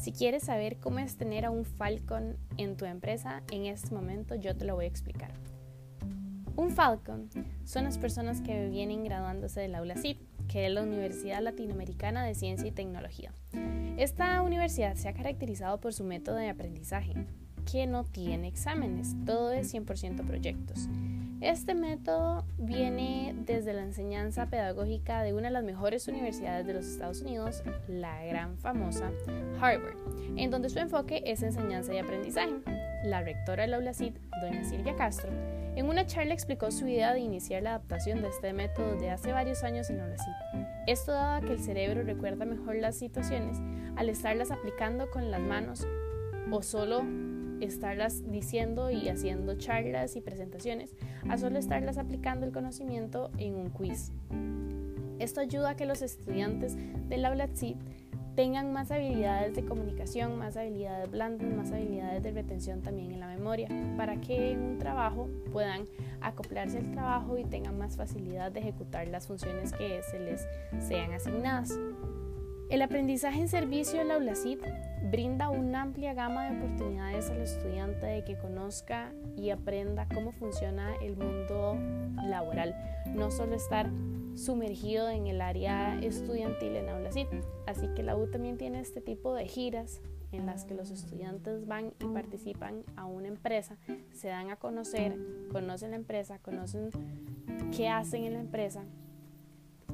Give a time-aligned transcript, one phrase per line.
[0.00, 4.34] Si quieres saber cómo es tener a un Falcon en tu empresa, en este momento
[4.34, 5.30] yo te lo voy a explicar.
[6.56, 7.28] Un Falcon
[7.66, 10.18] son las personas que vienen graduándose del aula CIT,
[10.48, 13.34] que es la Universidad Latinoamericana de Ciencia y Tecnología.
[13.98, 17.12] Esta universidad se ha caracterizado por su método de aprendizaje,
[17.70, 20.88] que no tiene exámenes, todo es 100% proyectos.
[21.40, 26.84] Este método viene desde la enseñanza pedagógica de una de las mejores universidades de los
[26.84, 29.10] Estados Unidos, la gran famosa
[29.58, 29.96] Harvard,
[30.36, 32.52] en donde su enfoque es enseñanza y aprendizaje.
[33.04, 34.12] La rectora del aula CID,
[34.42, 35.30] doña Silvia Castro,
[35.76, 39.32] en una charla explicó su idea de iniciar la adaptación de este método de hace
[39.32, 40.66] varios años en la aula CID.
[40.88, 43.56] Esto dado que el cerebro recuerda mejor las situaciones
[43.96, 45.86] al estarlas aplicando con las manos
[46.50, 47.02] o solo
[47.60, 50.94] estarlas diciendo y haciendo charlas y presentaciones,
[51.28, 54.12] a solo estarlas aplicando el conocimiento en un quiz.
[55.18, 56.76] Esto ayuda a que los estudiantes
[57.08, 57.76] del aula CIT
[58.34, 63.28] tengan más habilidades de comunicación, más habilidades blandas, más habilidades de retención también en la
[63.28, 65.84] memoria, para que en un trabajo puedan
[66.20, 70.46] acoplarse al trabajo y tengan más facilidad de ejecutar las funciones que se les
[70.78, 71.78] sean asignadas.
[72.70, 74.60] El aprendizaje en servicio en la ULACIT
[75.10, 80.94] brinda una amplia gama de oportunidades al estudiante de que conozca y aprenda cómo funciona
[81.02, 81.76] el mundo
[82.22, 82.76] laboral,
[83.08, 83.90] no solo estar
[84.36, 87.26] sumergido en el área estudiantil en AulaCit.
[87.66, 91.66] Así que la U también tiene este tipo de giras en las que los estudiantes
[91.66, 93.78] van y participan a una empresa,
[94.12, 95.18] se dan a conocer,
[95.50, 96.90] conocen la empresa, conocen
[97.76, 98.84] qué hacen en la empresa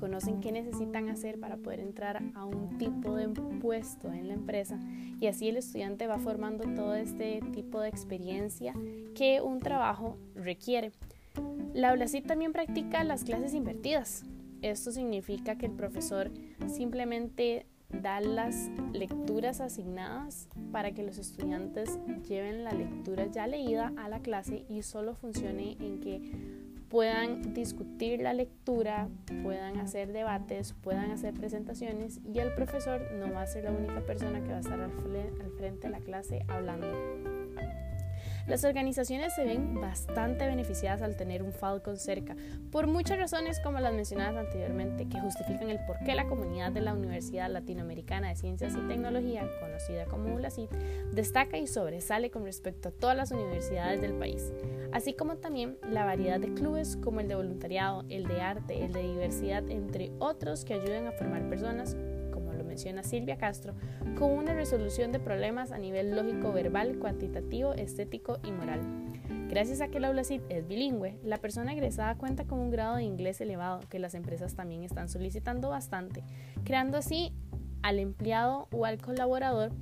[0.00, 4.80] conocen qué necesitan hacer para poder entrar a un tipo de puesto en la empresa
[5.20, 8.74] y así el estudiante va formando todo este tipo de experiencia
[9.14, 10.92] que un trabajo requiere.
[11.74, 14.24] La ULACIT también practica las clases invertidas.
[14.62, 16.30] Esto significa que el profesor
[16.66, 21.98] simplemente da las lecturas asignadas para que los estudiantes
[22.28, 26.59] lleven la lectura ya leída a la clase y solo funcione en que
[26.90, 29.08] puedan discutir la lectura,
[29.44, 34.00] puedan hacer debates, puedan hacer presentaciones y el profesor no va a ser la única
[34.00, 34.90] persona que va a estar al,
[35.56, 36.88] frente de la clase hablando.
[38.50, 42.34] Las organizaciones se ven bastante beneficiadas al tener un Falcon cerca,
[42.72, 46.80] por muchas razones como las mencionadas anteriormente, que justifican el por qué la comunidad de
[46.80, 50.68] la Universidad Latinoamericana de Ciencias y Tecnología, conocida como ULACIT,
[51.12, 54.52] destaca y sobresale con respecto a todas las universidades del país,
[54.90, 58.92] así como también la variedad de clubes como el de voluntariado, el de arte, el
[58.92, 61.96] de diversidad, entre otros que ayudan a formar personas
[62.70, 63.74] menciona Silvia Castro,
[64.16, 68.80] con una resolución de problemas a nivel lógico, verbal, cuantitativo, estético y moral.
[69.48, 72.94] Gracias a que la aula CIT es bilingüe, la persona egresada cuenta con un grado
[72.96, 76.22] de inglés elevado que las empresas también están solicitando bastante,
[76.62, 77.32] creando así
[77.82, 79.72] al empleado o al colaborador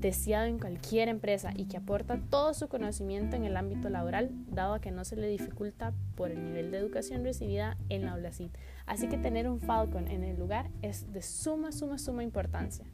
[0.00, 4.74] deseado en cualquier empresa y que aporta todo su conocimiento en el ámbito laboral, dado
[4.74, 8.32] a que no se le dificulta por el nivel de educación recibida en la aula
[8.32, 8.56] CIT.
[8.86, 12.86] Así que tener un Falcon en el lugar es de suma, suma, suma importancia.